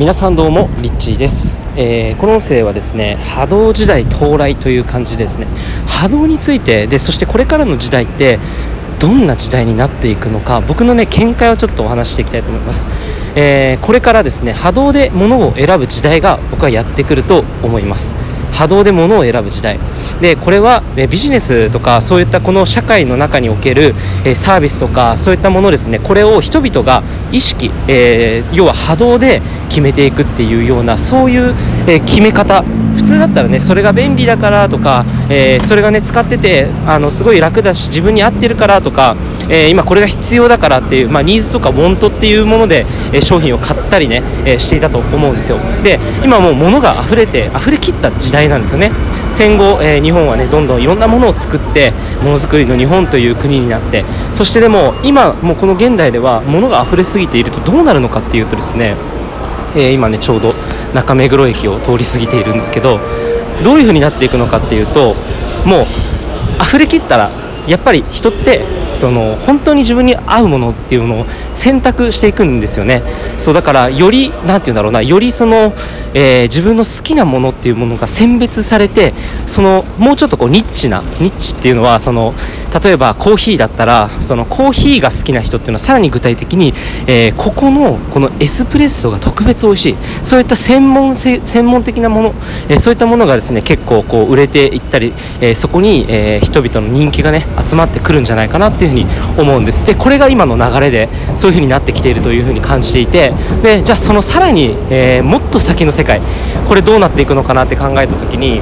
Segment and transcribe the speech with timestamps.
[0.00, 5.46] 皆さんどうもリッチーです、えー、この音声はですね波動時代到来という感じですね。
[5.86, 8.38] 波動についてでそしてこれからの時代って
[8.98, 12.86] どんな時代になっていくのか僕のね見解をちょっとお話していきたいと思います、
[13.36, 18.14] えー、これからですね波動で物を選ぶ時代が僕はやってくると思います。
[18.52, 19.78] 波動で物を選ぶ時代。
[20.20, 23.94] でこれはビジネスとかそういったこの社会の中における
[24.34, 25.98] サービスとかそういったものですね。
[25.98, 31.54] これを人々が意識、えー、要は波動で決めていくっていうようなそういう、
[31.86, 32.64] え決め方。
[33.00, 39.16] 普通だったらねそれが便利だからとか、えー、それがね使っててあのすごい楽だし自分に合ってるからとか、
[39.48, 45.58] えー、今これが必要だからっていう、まあ、ニーズとかウォントっていうもので、え商品を買ったりね、えしていたと思うんですよ。
[45.82, 48.92] で今もう物が溢れて溢れきった時代なんですよね。
[49.30, 54.04] 戦後、えー、日本はねどんどんいろんなものを作ってものづくりの日本という国になって
[54.34, 58.96] そしてでも今もうこの現代では物が溢れすぎているとどうなるのかっていうとですね、
[59.76, 60.52] えー、今ねちょうど
[60.94, 62.98] 中目黒駅を通り過ぎているんですけど
[63.62, 65.14] どういう風になっていくのかっていうと
[65.64, 65.86] もう
[66.62, 67.30] 溢れきったら
[67.66, 73.02] やっぱり人ってその本当に自分に合うものっていうのを選択していくんですよね。
[73.38, 75.72] そうだからより何て言うんだろうなよりその、
[76.14, 79.14] えー、自分の好きなものっていうものが選別されて
[79.46, 82.34] そのもうちょっとこうニッチなニッチっていうのはその
[82.82, 86.72] 例えばコーヒーだったらそのコーヒーが好きな人っていうのはさらに具体的に、
[87.06, 89.96] えー、ここのこのエスプレッソが特別美味しい。
[90.22, 92.34] そういった専門性専門的なもの、
[92.68, 99.06] えー、そういったものがですね結構こう売れていったり、えー、そこに、え人々の人気がね集まってくるんじゃないかなっていうふうに
[99.38, 99.86] 思うんです。
[99.86, 106.20] でこれが今の流れでそういうふうになってきているというふうに感じていてでじゃあそのさらに、えもっと先の世界
[106.66, 108.60] これどうなっていくのかなって考えた時に、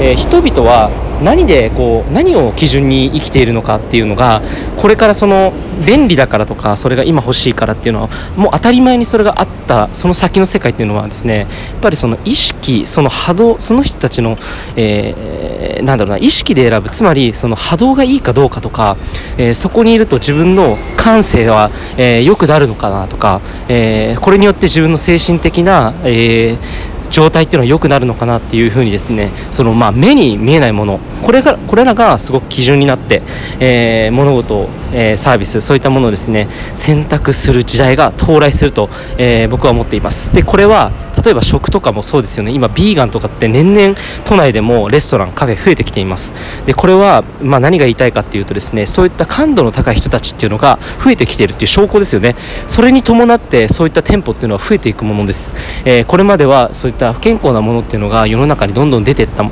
[0.00, 4.42] え人々は何でこう何を基準に生きているのかっていうのが
[4.76, 5.52] これからその
[5.86, 14.36] 便利だからとかそれが今欲しいからっていうのはもう当たり前にそれがあったその先の世界っていうのはですねやっぱりその意識その波動その人たちの、
[14.76, 18.96] えー、なんだろうな意識で選ぶつまりその波動がいいかどうかとか、
[19.38, 33.22] えー、そこにいると自分の感性は、えー、良くなるのかなとか、えー、これによって自分の精神的な、えー状態っていうのは良くなるのかなっていうふうにですねそのまあ目に見えないものこれがこれらがすごく基準になって、
[33.58, 38.88] えー、物事、えー、サービスそういったものをですね選択する時代が到来すると、
[39.18, 40.32] えー、僕は思っています。
[40.34, 40.92] でこれは
[41.24, 42.52] 例えば食とかもそうですよね。
[42.52, 43.94] 今ビーガンとかって年々
[44.24, 46.32] 都内でもレストランカフェ増えてきています。
[46.66, 52.36] でこれはまあ何が言いたいかっていうとですねそういった感度の高い人たちっていうのが増えてきているっていう証拠ですよね。
[52.68, 55.54] それに伴ってそういった店舗っていうのは増えていくものです、
[55.84, 59.44] えー、これまではそういった不健康なものっていうのが世の中にどんどん出ていった。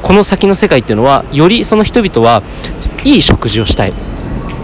[0.00, 2.42] この先の世界っていうのはよりその人々は
[3.04, 3.92] いい食事をしたい。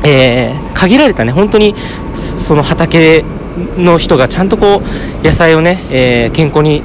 [0.07, 1.75] えー、限られたね本当に
[2.15, 3.25] その畑
[3.77, 4.83] の人がちゃんとこ
[5.23, 6.83] う野菜をね、えー、健康に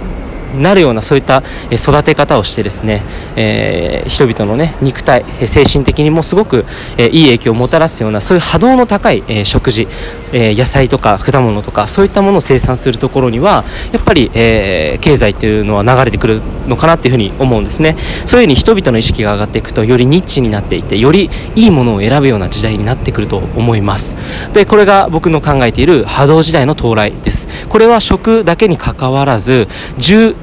[0.55, 3.03] なるようなそういった育て方をしてですね、
[3.35, 6.65] えー、人々のね肉体精神的にもすごく、
[6.97, 9.87] え、いい影響をもたらすようなそういう波動の高い、え、食事、
[10.33, 17.95] え野菜とか果物とかそういったものを生産するところにはやっぱり、え経済っていうのは流れてくるのかなっていうふうに思うんですね。
[18.25, 24.15] そういうふうに人々の意識が上がっていくとよりニッチになっていてよりいいものを選ぶような時代になってくると思います。
[24.53, 27.47] でこれが僕の考えている波動時代の到来です。
[27.67, 29.67] これは食だけにかかわらず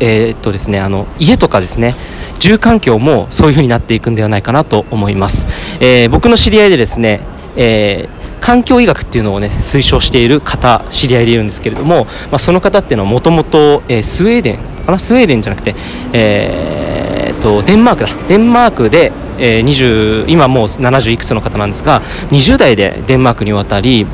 [0.00, 1.94] えー、っとですねあの家とかですね
[2.38, 5.46] 住環境もそういう風になっていくんではないかなと思います、
[5.80, 7.20] えー、僕の知り合いでですね、
[7.56, 15.00] えー環境医学っていうのをね推奨している方知り合いでいるんですけれども、まあ、その方っていうのはもともとスウェーデンかな？
[15.00, 15.74] スウェーデンじゃなくて、
[16.12, 18.08] えー、とデンマークだ。
[18.28, 24.06] デンマークで、えー、20今もう70いくつの方なんですが20代でデンマークに渡り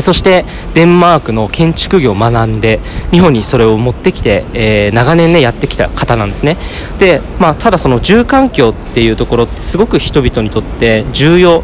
[0.00, 0.44] そして
[0.74, 6.56] デンマークの建築業を学んで日本にそれを持ってきて、えー、長年ねやってきた方なんですね。
[6.98, 11.62] で、まあ、ただその住環境っていうところってすごく人々にとって重要。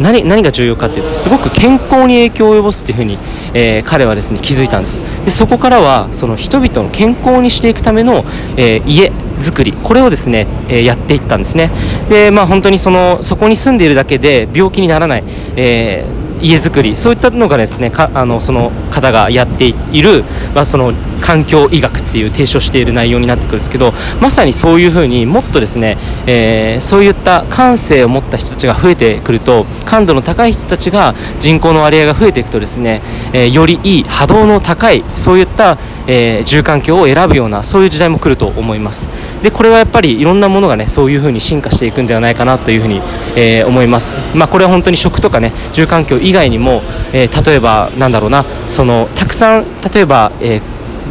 [0.00, 3.18] 何何が重要かっていうとすごく健康に影響を及ぼすっていうふうに、
[3.52, 5.02] えー、彼はですね気づいたんです。
[5.24, 8.24] でそこからはその人々の健康にしていくための、
[8.56, 11.70] えー、家作りこれをですね、えー、やっていったんですね。
[12.08, 15.24] でまあ本当にそのそこに住んでいるだけで病気にならない、
[15.56, 20.24] えー家づくりそういったのがですねかあのその方がやっている、
[20.54, 25.96] まあ、その環境医学っていう提唱している内容になってくるんですけどまさにそういうふうにもっとですね、
[26.26, 33.02] えー、そういった感性を持った人たちが増えてくると感度の高い人たちが人口の割合が増えていくとですね、
[33.32, 39.08] えー、よりいい波動の高いそういった、えー、住環境を選ぶようなそういう時代も来ると思います。
[39.42, 43.00] でこれはやっぱりいろんなものがねそういうふうに進化していくんではないかなというふうに、
[43.34, 44.20] え思います。
[44.34, 46.82] まあこれは本当に食とかね住環境以外にも、
[47.12, 50.60] えー、例えばなんだろうなそのたくさん例えば、え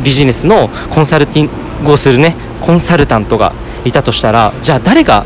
[0.03, 3.53] ビジネスのコンサルティングをするねコンサルタントが
[3.85, 5.25] いたとしたらじゃあ誰が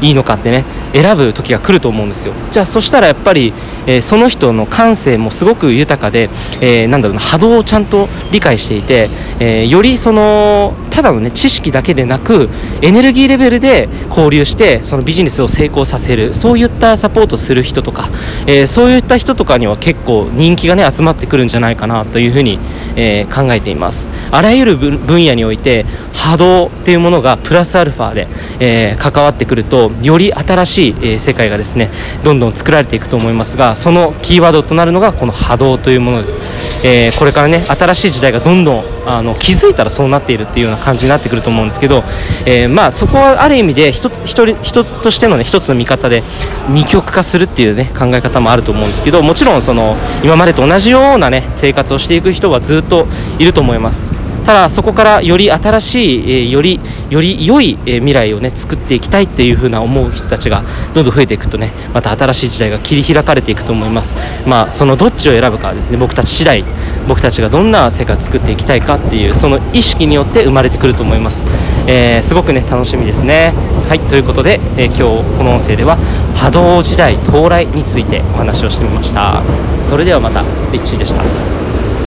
[0.00, 0.64] いいのかってね
[0.96, 2.32] 選ぶ時が来ると思うんですよ。
[2.50, 3.52] じゃあそしたらやっぱり、
[3.86, 12.48] えー、その人の感性もすごく豊かで、えー、なんだろうな波動をちゃんと理解していて、えー、よりそのただのね知識だけでなく
[12.80, 18.08] エネルギーレベルで交流してそのビジネスを成功させるそういったサポートする人とか、
[18.46, 22.58] えー、そういった人とかには結構人気がね集まってくるんじゃないかなというふうに、
[22.96, 24.08] えー、考えています。
[24.30, 25.84] あらゆる分野において
[26.14, 28.26] 波動っていうものがプラスアルファで、
[28.58, 31.90] えー、関わってくるとより新しい、え、世界がですね
[32.22, 36.38] どんどん作られていくと思いますがそのキーワードとなるのがこの波動というものです、
[36.84, 42.02] えー、これからね新しい時代がどんどんあの気づいたらそうなっているっていうような感じになってくると思うんですけど、
[42.44, 46.22] えー、まあそこはある意味で一つ一人人としてのね一つの見方で
[46.68, 53.06] 二極化するっていうね考え方もあると思うんですけどもちろんその今までと同じようなね生活をしていく人はずっと
[53.38, 54.25] いると思います。
[54.46, 56.78] ただそこからより新しい、えより
[57.10, 60.62] より良い、え未来をね作っていきたいっていう風な思う人たちが
[60.94, 64.14] どんどん増えていくとねまた新しい時代が切り開かれていくと思います。
[64.46, 66.64] まあそのどっちを選ぶかはですね僕たち次第
[67.08, 71.44] 僕たちがどんな世界を作っていきたいかっていうその意識によって生まれてくると思います、
[71.88, 73.52] えー、すごくね楽しみですね。
[73.88, 75.96] はいということで、えー、今日この音声では
[76.36, 79.42] 波動時代到来についてお話をしてみました。
[79.82, 81.65] それではまたリッチーでした。